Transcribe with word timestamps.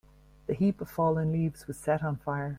The 0.47 0.55
heap 0.55 0.81
of 0.81 0.89
fallen 0.89 1.31
leaves 1.31 1.67
was 1.67 1.77
set 1.77 2.01
on 2.03 2.15
fire. 2.15 2.49